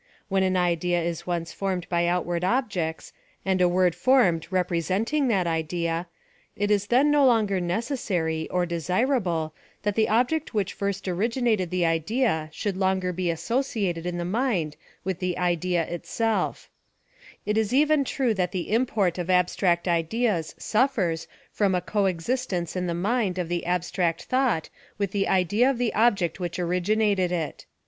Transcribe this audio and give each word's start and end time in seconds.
When 0.29 0.41
an 0.41 0.57
idea 0.57 0.99
is 0.99 1.27
once 1.27 1.53
formed 1.53 1.87
by 1.87 2.07
outward 2.07 2.43
objects, 2.43 3.13
and 3.45 3.61
a 3.61 3.69
word 3.69 3.93
formed 3.93 4.47
re 4.49 4.63
presenting 4.63 5.27
that 5.27 5.45
idea, 5.45 6.07
it 6.55 6.71
is 6.71 6.87
then 6.87 7.11
no 7.11 7.23
longer 7.23 7.59
necessary, 7.61 8.49
or 8.49 8.65
desirable, 8.65 9.53
that 9.83 9.93
the 9.93 10.09
object 10.09 10.55
which 10.55 10.73
first 10.73 11.07
originated 11.07 11.69
the 11.69 11.85
idea 11.85 12.49
should 12.51 12.77
longer 12.77 13.13
be 13.13 13.29
associated 13.29 14.07
in 14.07 14.17
the 14.17 14.25
mind 14.25 14.75
with 15.03 15.19
the 15.19 15.37
idea 15.37 15.83
itself 15.85 16.67
It 17.45 17.55
is 17.55 17.71
even 17.71 18.03
true 18.03 18.33
that 18.33 18.51
the 18.51 18.71
import 18.73 19.19
of 19.19 19.29
abstract 19.29 19.87
ideas 19.87 20.55
suflfers 20.57 21.27
from 21.51 21.75
a 21.75 21.79
co 21.81 22.07
existence 22.07 22.75
in 22.75 22.85
t!ie 22.87 22.95
mind 22.95 23.37
of 23.37 23.49
the 23.49 23.67
abstract 23.67 24.23
thought 24.23 24.71
with 24.97 25.11
the 25.11 25.27
idea 25.27 25.69
of 25.69 25.77
the 25.77 25.93
object 25.93 26.39
which 26.39 26.57
originated 26.57 27.31
it. 27.31 27.67